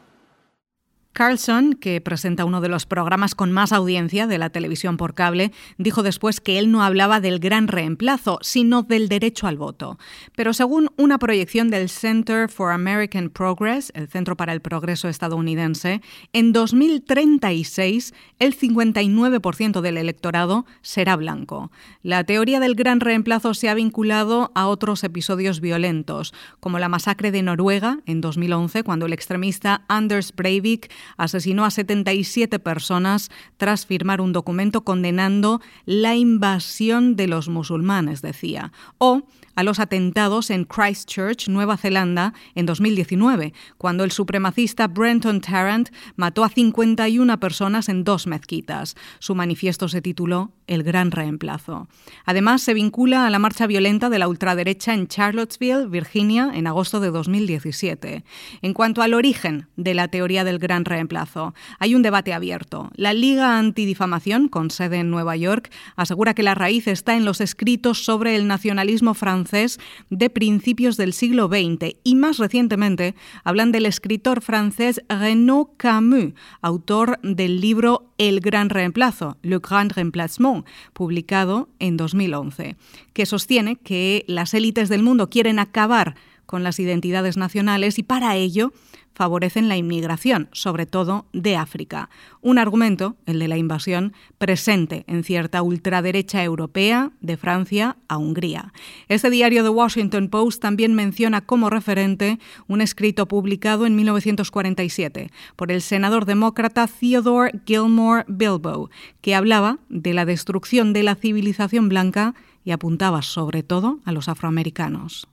Carlson, 1.20 1.74
que 1.74 2.00
presenta 2.00 2.46
uno 2.46 2.62
de 2.62 2.70
los 2.70 2.86
programas 2.86 3.36
con 3.36 3.52
más 3.52 3.74
audiencia 3.74 4.26
de 4.26 4.38
la 4.38 4.52
televisión 4.52 4.96
por 4.96 5.16
cable, 5.16 5.52
dijo 5.78 6.02
después 6.02 6.40
que 6.40 6.60
él 6.60 6.72
no 6.72 6.82
hablaba 6.82 7.20
del 7.20 7.40
gran 7.40 7.68
reemplazo, 7.68 8.40
sino 8.42 8.84
del 8.84 9.10
derecho 9.10 9.46
al 9.46 9.58
voto. 9.58 10.00
Pero 10.38 10.54
según 10.54 10.92
una 10.96 11.20
proyección 11.20 11.70
del 11.72 11.90
Center 11.90 12.48
for 12.48 12.72
American 12.72 13.30
Progress, 13.30 13.92
el 13.96 14.08
Centro 14.08 14.38
para 14.38 14.54
el 14.54 14.62
Progreso 14.62 15.10
estadounidense, 15.10 16.02
en 16.32 16.54
2036 16.54 18.14
el 18.40 18.58
59% 18.58 19.82
del 19.82 19.98
electorado 19.98 20.66
será 20.82 21.18
blanco. 21.18 21.70
La 22.02 22.24
teoría 22.24 22.62
del 22.62 22.76
gran 22.76 23.02
reemplazo 23.02 23.54
se 23.56 23.68
ha 23.68 23.74
vinculado 23.74 24.54
a 24.56 24.68
otros 24.68 25.04
episodios 25.04 25.60
violentos, 25.60 26.34
como 26.62 26.80
la 26.80 26.88
masacre 26.88 27.32
de 27.32 27.42
Noruega 27.42 28.00
en 28.06 28.22
2011, 28.22 28.84
cuando 28.84 29.06
el 29.06 29.12
extremista 29.12 29.84
Anders 29.90 30.34
Breivik 30.34 30.90
asesinó 31.18 31.66
a 31.66 31.72
77 31.72 32.60
personas 32.60 33.30
tras 33.58 33.86
firmar 33.86 34.22
un 34.22 34.34
documento 34.34 34.82
condenando 34.82 35.62
la 35.86 36.16
invasión 36.16 37.16
de 37.16 37.28
los 37.28 37.50
musulmanes, 37.50 38.22
decía. 38.22 38.72
O 38.98 39.24
a 39.60 39.64
los 39.64 39.82
atentados 39.82 40.52
en 40.52 40.64
Christchurch, 40.64 41.50
Nueva 41.50 41.76
Zelanda, 41.76 42.34
en 42.56 42.66
2019, 42.66 43.54
cuando 43.78 44.06
el 44.06 44.12
supremacista 44.12 44.88
Brenton 44.88 45.42
Tarrant 45.42 45.90
mató 46.16 46.46
a 46.46 46.50
51 46.50 47.38
personas 47.42 47.90
en 47.90 48.06
dos 48.06 48.26
mezquitas. 48.26 48.96
Su 49.20 49.36
manifiesto 49.36 49.90
se 49.90 50.02
tituló 50.02 50.54
El 50.66 50.84
Gran 50.84 51.12
Reemplazo. 51.12 51.90
Además, 52.24 52.62
se 52.62 52.74
vincula 52.74 53.28
a 53.28 53.30
la 53.30 53.38
marcha 53.38 53.68
violenta 53.68 54.10
de 54.10 54.20
la 54.20 54.30
ultraderecha 54.30 54.94
en 54.94 55.10
Charlottesville, 55.10 55.88
Virginia, 55.88 56.52
en 56.54 56.66
agosto 56.66 57.02
de 57.02 57.12
2017. 57.12 58.24
En 58.62 58.74
cuanto 58.74 59.02
al 59.02 59.14
origen 59.14 59.68
de 59.76 59.94
la 59.94 60.08
teoría 60.08 60.46
del 60.46 60.60
gran 60.60 60.86
reemplazo, 60.86 61.54
hay 61.80 61.96
un 61.96 62.02
debate 62.02 62.32
abierto. 62.32 62.92
La 62.96 63.12
Liga 63.12 63.60
Antidifamación, 63.60 64.48
con 64.48 64.72
sede 64.72 65.00
en 65.00 65.12
Nueva 65.12 65.36
York, 65.36 65.70
asegura 65.98 66.34
que 66.34 66.44
la 66.44 66.56
raíz 66.56 66.88
está 66.88 67.18
en 67.18 67.26
los 67.26 67.42
escritos 67.42 68.06
sobre 68.06 68.38
el 68.38 68.48
nacionalismo 68.48 69.14
francés 69.14 69.49
de 69.52 70.30
principios 70.30 70.98
del 70.98 71.14
siglo 71.14 71.48
XX 71.48 71.96
y 72.04 72.16
más 72.16 72.38
recientemente 72.38 73.16
hablan 73.44 73.72
del 73.72 73.86
escritor 73.86 74.42
francés 74.42 75.02
Renaud 75.10 75.70
Camus, 75.78 76.34
autor 76.62 77.20
del 77.24 77.62
libro 77.62 78.12
El 78.18 78.40
Gran 78.40 78.70
Reemplazo, 78.70 79.38
Le 79.42 79.60
Grand 79.60 79.92
Remplacement, 79.92 80.66
publicado 80.94 81.70
en 81.80 81.98
2011, 81.98 82.76
que 83.14 83.26
sostiene 83.26 83.76
que 83.76 84.26
las 84.28 84.54
élites 84.54 84.90
del 84.90 85.04
mundo 85.04 85.30
quieren 85.30 85.60
acabar 85.60 86.16
con 86.50 86.64
las 86.64 86.80
identidades 86.80 87.38
nacionales 87.38 88.00
y 88.00 88.04
para 88.04 88.36
ello 88.36 88.74
favorecen 89.14 89.70
la 89.70 89.78
inmigración, 89.78 90.50
sobre 90.52 90.88
todo 90.88 91.28
de 91.32 91.56
África. 91.56 92.10
Un 92.42 92.58
argumento, 92.58 93.18
el 93.28 93.38
de 93.38 93.48
la 93.48 93.58
invasión, 93.58 94.14
presente 94.40 95.04
en 95.06 95.24
cierta 95.24 95.62
ultraderecha 95.62 96.44
europea, 96.44 97.12
de 97.22 97.38
Francia 97.38 97.98
a 98.08 98.18
Hungría. 98.18 98.74
Este 99.10 99.30
diario 99.30 99.62
The 99.62 99.70
Washington 99.70 100.30
Post 100.30 100.60
también 100.60 100.96
menciona 100.96 101.42
como 101.42 101.70
referente 101.70 102.40
un 102.68 102.82
escrito 102.82 103.28
publicado 103.28 103.86
en 103.86 103.96
1947 103.96 105.30
por 105.56 105.72
el 105.72 105.84
senador 105.84 106.26
demócrata 106.26 106.88
Theodore 106.88 107.60
Gilmore 107.64 108.26
Bilbo, 108.28 108.90
que 109.22 109.36
hablaba 109.36 109.78
de 109.90 110.16
la 110.16 110.26
destrucción 110.26 110.94
de 110.94 111.04
la 111.04 111.14
civilización 111.14 111.90
blanca 111.90 112.34
y 112.66 112.72
apuntaba 112.72 113.22
sobre 113.22 113.62
todo 113.62 114.00
a 114.04 114.12
los 114.12 114.30
afroamericanos. 114.30 115.28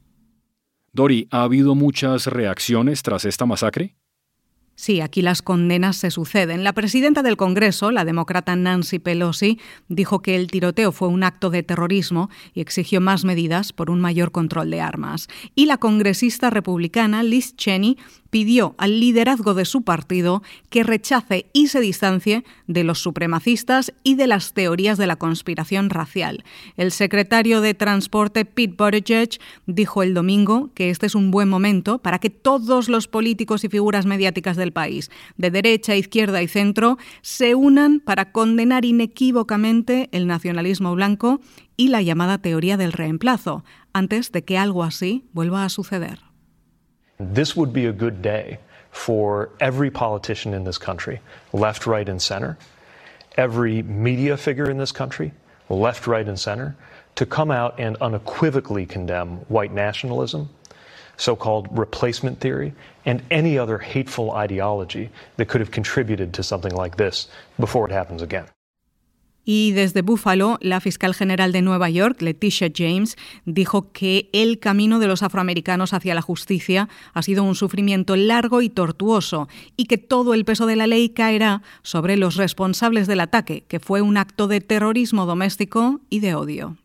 Dori, 0.96 1.28
¿ha 1.30 1.42
habido 1.42 1.74
muchas 1.74 2.26
reacciones 2.26 3.02
tras 3.02 3.26
esta 3.26 3.44
masacre? 3.44 3.96
Sí, 4.78 5.00
aquí 5.00 5.22
las 5.22 5.40
condenas 5.40 5.96
se 5.96 6.10
suceden. 6.10 6.62
La 6.62 6.74
presidenta 6.74 7.22
del 7.22 7.38
Congreso, 7.38 7.90
la 7.90 8.04
demócrata 8.04 8.54
Nancy 8.56 8.98
Pelosi, 8.98 9.58
dijo 9.88 10.20
que 10.20 10.36
el 10.36 10.50
tiroteo 10.50 10.92
fue 10.92 11.08
un 11.08 11.24
acto 11.24 11.48
de 11.48 11.62
terrorismo 11.62 12.28
y 12.52 12.60
exigió 12.60 13.00
más 13.00 13.24
medidas 13.24 13.72
por 13.72 13.90
un 13.90 14.00
mayor 14.00 14.32
control 14.32 14.70
de 14.70 14.82
armas. 14.82 15.28
Y 15.54 15.64
la 15.64 15.78
congresista 15.78 16.50
republicana 16.50 17.22
Liz 17.22 17.56
Cheney 17.56 17.96
pidió 18.28 18.74
al 18.76 19.00
liderazgo 19.00 19.54
de 19.54 19.64
su 19.64 19.80
partido 19.82 20.42
que 20.68 20.82
rechace 20.82 21.46
y 21.54 21.68
se 21.68 21.80
distancie 21.80 22.44
de 22.66 22.84
los 22.84 22.98
supremacistas 22.98 23.94
y 24.02 24.14
de 24.16 24.26
las 24.26 24.52
teorías 24.52 24.98
de 24.98 25.06
la 25.06 25.16
conspiración 25.16 25.88
racial. 25.88 26.44
El 26.76 26.92
secretario 26.92 27.62
de 27.62 27.72
Transporte 27.72 28.44
Pete 28.44 28.74
Buttigieg 28.76 29.40
dijo 29.66 30.02
el 30.02 30.12
domingo 30.12 30.70
que 30.74 30.90
este 30.90 31.06
es 31.06 31.14
un 31.14 31.30
buen 31.30 31.48
momento 31.48 31.98
para 31.98 32.18
que 32.18 32.28
todos 32.28 32.90
los 32.90 33.08
políticos 33.08 33.64
y 33.64 33.70
figuras 33.70 34.04
mediáticas 34.04 34.58
del 34.66 34.72
país, 34.72 35.10
de 35.36 35.50
derecha, 35.50 35.94
izquierda 35.94 36.42
y 36.42 36.48
centro, 36.48 36.98
se 37.22 37.54
unan 37.54 38.00
para 38.00 38.32
condenar 38.32 38.84
inequívocamente 38.84 40.08
el 40.12 40.26
nacionalismo 40.26 40.94
blanco 40.94 41.40
y 41.76 41.88
la 41.88 42.02
llamada 42.02 42.38
teoría 42.38 42.76
del 42.76 42.92
reemplazo, 42.92 43.64
antes 43.92 44.32
de 44.32 44.44
que 44.44 44.58
algo 44.58 44.82
así 44.82 45.28
vuelva 45.32 45.64
a 45.64 45.68
suceder. 45.68 46.18
This 47.18 47.56
would 47.56 47.72
be 47.72 47.86
a 47.86 47.92
good 47.92 48.20
day 48.20 48.58
for 48.90 49.50
every 49.60 49.90
politician 49.90 50.52
in 50.52 50.64
this 50.64 50.78
country, 50.78 51.20
left, 51.52 51.86
right, 51.86 52.08
and 52.08 52.20
center, 52.20 52.58
every 53.36 53.82
media 53.82 54.36
figure 54.36 54.70
in 54.70 54.78
this 54.78 54.92
country, 54.92 55.32
left, 55.68 56.06
right, 56.06 56.28
and 56.28 56.38
center, 56.38 56.74
to 57.14 57.24
come 57.24 57.50
out 57.50 57.78
and 57.78 57.96
unequivocally 58.00 58.84
condemn 58.84 59.38
white 59.48 59.72
nationalism, 59.72 60.48
so 61.16 61.36
called 61.36 61.68
replacement 61.70 62.40
theory, 62.40 62.72
and 63.04 63.22
any 63.30 63.58
other 63.58 63.78
hateful 63.78 64.32
ideology 64.32 65.10
that 65.36 65.48
could 65.48 65.60
have 65.60 65.70
contributed 65.70 66.32
to 66.34 66.42
something 66.42 66.74
like 66.74 66.96
this 66.96 67.28
before 67.58 67.86
it 67.86 67.92
happens 67.92 68.22
again. 68.22 68.46
Y 69.48 69.70
desde 69.70 70.02
Buffalo, 70.02 70.58
la 70.60 70.80
fiscal 70.80 71.14
general 71.14 71.52
de 71.52 71.62
Nueva 71.62 71.88
York, 71.88 72.20
Leticia 72.20 72.68
James, 72.74 73.16
dijo 73.44 73.92
que 73.92 74.28
el 74.32 74.58
camino 74.58 74.98
de 74.98 75.06
los 75.06 75.22
afroamericanos 75.22 75.92
hacia 75.92 76.16
la 76.16 76.20
justicia 76.20 76.88
ha 77.14 77.22
sido 77.22 77.44
un 77.44 77.54
sufrimiento 77.54 78.16
largo 78.16 78.60
y 78.60 78.68
tortuoso 78.68 79.48
y 79.76 79.84
que 79.84 79.98
todo 79.98 80.34
el 80.34 80.44
peso 80.44 80.66
de 80.66 80.74
la 80.74 80.88
ley 80.88 81.10
caerá 81.10 81.62
sobre 81.82 82.16
los 82.16 82.34
responsables 82.34 83.06
del 83.06 83.20
ataque, 83.20 83.62
que 83.68 83.78
fue 83.78 84.02
un 84.02 84.16
acto 84.16 84.48
de 84.48 84.60
terrorismo 84.60 85.26
doméstico 85.26 86.00
y 86.10 86.18
de 86.18 86.34
odio. 86.34 86.76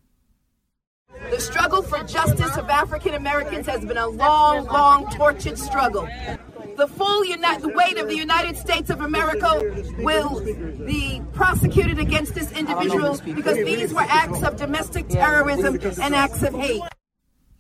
The 1.32 1.40
struggle 1.40 1.82
for 1.82 2.04
justice 2.04 2.58
of 2.58 2.70
African 2.70 3.14
Americans 3.14 3.66
has 3.66 3.86
been 3.86 3.96
a 3.96 4.08
long, 4.10 4.66
long, 4.66 5.10
tortured 5.12 5.58
struggle. 5.58 6.06
The 6.76 6.90
full 6.90 7.24
uni- 7.24 7.74
weight 7.74 7.98
of 7.98 8.10
the 8.10 8.18
United 8.18 8.58
States 8.58 8.90
of 8.90 9.00
America 9.00 9.62
will 10.00 10.42
be 10.86 11.22
prosecuted 11.32 12.00
against 12.00 12.36
this 12.36 12.52
individual 12.52 13.18
because 13.24 13.56
these 13.56 13.94
were 13.94 14.06
acts 14.10 14.44
of 14.44 14.58
domestic 14.58 15.08
terrorism 15.08 15.80
and 16.02 16.14
acts 16.14 16.44
of 16.44 16.54
hate. 16.54 16.82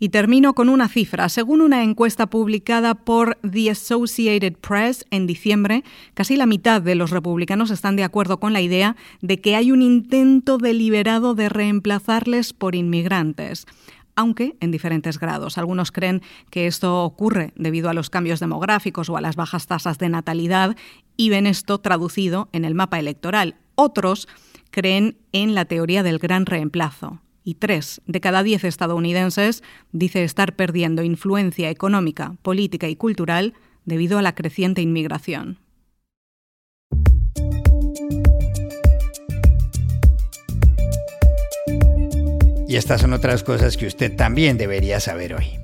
Y 0.03 0.09
termino 0.09 0.55
con 0.55 0.67
una 0.67 0.89
cifra. 0.89 1.29
Según 1.29 1.61
una 1.61 1.83
encuesta 1.83 2.25
publicada 2.25 2.95
por 2.95 3.37
The 3.47 3.69
Associated 3.69 4.53
Press 4.57 5.05
en 5.11 5.27
diciembre, 5.27 5.83
casi 6.15 6.37
la 6.37 6.47
mitad 6.47 6.81
de 6.81 6.95
los 6.95 7.11
republicanos 7.11 7.69
están 7.69 7.95
de 7.95 8.03
acuerdo 8.03 8.39
con 8.39 8.51
la 8.51 8.61
idea 8.61 8.95
de 9.21 9.39
que 9.39 9.55
hay 9.55 9.71
un 9.71 9.83
intento 9.83 10.57
deliberado 10.57 11.35
de 11.35 11.49
reemplazarles 11.49 12.51
por 12.51 12.73
inmigrantes 12.73 13.67
aunque 14.15 14.55
en 14.59 14.71
diferentes 14.71 15.19
grados. 15.19 15.57
Algunos 15.57 15.91
creen 15.91 16.21
que 16.49 16.65
esto 16.65 17.03
ocurre 17.03 17.53
debido 17.55 17.87
a 17.89 17.93
los 17.93 18.09
cambios 18.09 18.39
demográficos 18.39 19.07
o 19.09 19.17
a 19.17 19.21
las 19.21 19.35
bajas 19.35 19.67
tasas 19.67 19.99
de 19.99 20.09
natalidad 20.09 20.75
y 21.15 21.29
ven 21.29 21.45
esto 21.45 21.77
traducido 21.77 22.49
en 22.53 22.65
el 22.65 22.73
mapa 22.73 22.99
electoral. 22.99 23.55
Otros 23.75 24.27
creen 24.71 25.17
en 25.31 25.53
la 25.53 25.65
teoría 25.65 26.01
del 26.01 26.17
gran 26.17 26.47
reemplazo. 26.47 27.21
Y 27.43 27.55
tres 27.55 28.01
de 28.05 28.21
cada 28.21 28.43
diez 28.43 28.63
estadounidenses 28.63 29.63
dice 29.91 30.23
estar 30.23 30.55
perdiendo 30.55 31.03
influencia 31.03 31.69
económica, 31.69 32.35
política 32.41 32.87
y 32.87 32.95
cultural 32.95 33.53
debido 33.85 34.17
a 34.19 34.21
la 34.21 34.35
creciente 34.35 34.81
inmigración. 34.81 35.59
Y 42.67 42.77
estas 42.77 43.01
son 43.01 43.11
otras 43.11 43.43
cosas 43.43 43.75
que 43.75 43.85
usted 43.85 44.15
también 44.15 44.57
debería 44.57 45.01
saber 45.01 45.33
hoy. 45.33 45.59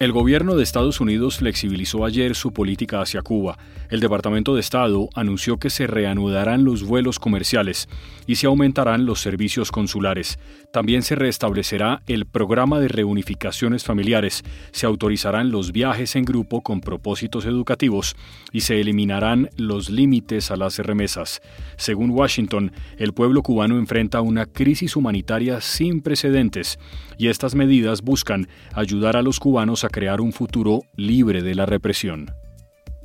El 0.00 0.10
gobierno 0.10 0.56
de 0.56 0.64
Estados 0.64 1.00
Unidos 1.00 1.36
flexibilizó 1.36 2.04
ayer 2.04 2.34
su 2.34 2.52
política 2.52 3.00
hacia 3.00 3.22
Cuba. 3.22 3.56
El 3.90 4.00
Departamento 4.00 4.52
de 4.56 4.60
Estado 4.60 5.08
anunció 5.14 5.58
que 5.58 5.70
se 5.70 5.86
reanudarán 5.86 6.64
los 6.64 6.82
vuelos 6.82 7.20
comerciales 7.20 7.88
y 8.26 8.34
se 8.34 8.48
aumentarán 8.48 9.06
los 9.06 9.20
servicios 9.20 9.70
consulares. 9.70 10.40
También 10.72 11.02
se 11.02 11.14
restablecerá 11.14 12.02
el 12.08 12.26
programa 12.26 12.80
de 12.80 12.88
reunificaciones 12.88 13.84
familiares, 13.84 14.42
se 14.72 14.86
autorizarán 14.86 15.52
los 15.52 15.70
viajes 15.70 16.16
en 16.16 16.24
grupo 16.24 16.60
con 16.62 16.80
propósitos 16.80 17.44
educativos 17.44 18.16
y 18.50 18.62
se 18.62 18.80
eliminarán 18.80 19.48
los 19.56 19.90
límites 19.90 20.50
a 20.50 20.56
las 20.56 20.76
remesas. 20.78 21.40
Según 21.76 22.10
Washington, 22.10 22.72
el 22.98 23.12
pueblo 23.12 23.42
cubano 23.42 23.78
enfrenta 23.78 24.22
una 24.22 24.46
crisis 24.46 24.96
humanitaria 24.96 25.60
sin 25.60 26.00
precedentes 26.00 26.80
y 27.16 27.28
estas 27.28 27.54
medidas 27.54 28.02
buscan 28.02 28.48
ayudar 28.72 29.16
a 29.16 29.22
los 29.22 29.38
cubanos 29.38 29.84
a 29.84 29.88
crear 29.94 30.20
un 30.20 30.32
futuro 30.32 30.80
libre 30.96 31.40
de 31.40 31.54
la 31.54 31.66
represión. 31.66 32.43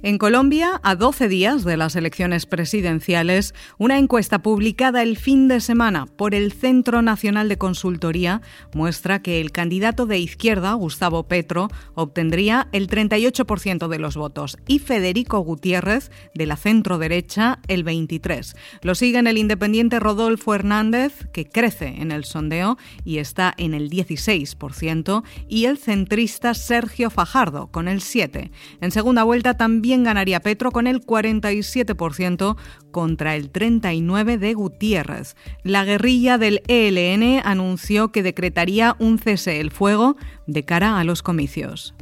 En 0.01 0.17
Colombia, 0.17 0.79
a 0.81 0.95
12 0.95 1.27
días 1.27 1.65
de 1.65 1.75
las 1.75 1.97
elecciones 1.97 2.45
presidenciales, 2.45 3.53
una 3.77 3.97
encuesta 3.97 4.39
publicada 4.39 5.03
el 5.03 5.17
fin 5.17 5.49
de 5.49 5.59
semana 5.59 6.05
por 6.05 6.33
el 6.35 6.53
Centro 6.53 7.01
Nacional 7.01 7.49
de 7.49 7.57
Consultoría 7.57 8.41
muestra 8.73 9.21
que 9.21 9.41
el 9.41 9.51
candidato 9.51 10.05
de 10.05 10.17
izquierda, 10.17 10.71
Gustavo 10.71 11.27
Petro, 11.27 11.67
obtendría 11.95 12.69
el 12.71 12.87
38% 12.87 13.89
de 13.89 13.99
los 13.99 14.15
votos 14.15 14.57
y 14.67 14.79
Federico 14.79 15.39
Gutiérrez, 15.39 16.11
de 16.33 16.45
la 16.45 16.55
centro-derecha, 16.55 17.59
el 17.67 17.83
23%. 17.83 18.55
Lo 18.83 18.95
siguen 18.95 19.27
el 19.27 19.37
independiente 19.37 19.99
Rodolfo 19.99 20.55
Hernández, 20.55 21.27
que 21.33 21.45
crece 21.45 21.95
en 21.99 22.13
el 22.13 22.23
sondeo 22.23 22.77
y 23.03 23.17
está 23.17 23.53
en 23.57 23.73
el 23.73 23.89
16%, 23.89 25.23
y 25.49 25.65
el 25.65 25.77
centrista 25.77 26.53
Sergio 26.53 27.09
Fajardo, 27.09 27.67
con 27.67 27.89
el 27.89 27.99
7%. 27.99 28.49
En 28.79 28.91
segunda 28.91 29.25
vuelta 29.25 29.57
también 29.89 30.03
ganaría 30.03 30.39
Petro 30.39 30.69
con 30.69 30.85
el 30.85 31.01
47% 31.01 32.57
contra 32.91 33.35
el 33.35 33.51
39% 33.51 34.37
de 34.37 34.53
Gutiérrez. 34.53 35.35
La 35.63 35.83
guerrilla 35.83 36.37
del 36.37 36.61
ELN 36.67 37.41
anunció 37.43 38.11
que 38.11 38.21
decretaría 38.21 38.95
un 38.99 39.17
cese 39.17 39.59
el 39.59 39.71
fuego 39.71 40.15
de 40.45 40.63
cara 40.63 40.99
a 40.99 41.03
los 41.03 41.23
comicios. 41.23 41.95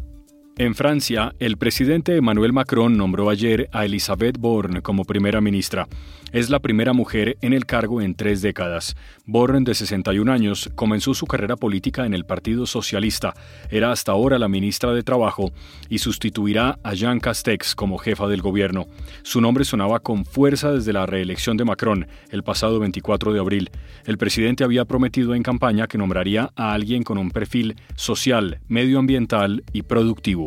En 0.60 0.74
Francia, 0.74 1.36
el 1.38 1.56
presidente 1.58 2.16
Emmanuel 2.16 2.52
Macron 2.52 2.98
nombró 2.98 3.30
ayer 3.30 3.70
a 3.72 3.86
Elisabeth 3.86 4.40
Borne 4.40 4.82
como 4.82 5.06
primera 5.06 5.40
ministra. 5.40 5.88
Es 6.32 6.50
la 6.50 6.60
primera 6.60 6.94
mujer 6.94 7.38
en 7.42 7.54
el 7.54 7.68
cargo 7.68 8.02
en 8.02 8.16
tres 8.16 8.42
décadas. 8.42 8.98
Borne, 9.26 9.62
de 9.64 9.76
61 9.76 10.32
años, 10.32 10.70
comenzó 10.74 11.14
su 11.14 11.28
carrera 11.28 11.56
política 11.56 12.08
en 12.08 12.16
el 12.16 12.26
Partido 12.26 12.66
Socialista. 12.66 13.36
Era 13.70 13.92
hasta 13.92 14.14
ahora 14.14 14.40
la 14.40 14.48
ministra 14.48 14.94
de 14.94 15.04
Trabajo 15.04 15.52
y 15.90 16.00
sustituirá 16.00 16.80
a 16.84 16.96
Jean 16.96 17.20
Castex 17.20 17.76
como 17.76 18.00
jefa 18.00 18.28
del 18.28 18.42
gobierno. 18.42 18.88
Su 19.22 19.42
nombre 19.42 19.64
sonaba 19.64 20.00
con 20.00 20.26
fuerza 20.26 20.72
desde 20.72 20.92
la 20.92 21.06
reelección 21.06 21.56
de 21.56 21.66
Macron 21.66 22.08
el 22.32 22.44
pasado 22.44 22.80
24 22.80 23.32
de 23.32 23.40
abril. 23.40 23.70
El 24.06 24.18
presidente 24.18 24.64
había 24.64 24.86
prometido 24.86 25.36
en 25.36 25.44
campaña 25.44 25.88
que 25.88 26.00
nombraría 26.00 26.50
a 26.56 26.74
alguien 26.74 27.04
con 27.04 27.20
un 27.20 27.30
perfil 27.30 27.76
social, 27.96 28.60
medioambiental 28.68 29.64
y 29.72 29.84
productivo. 29.84 30.47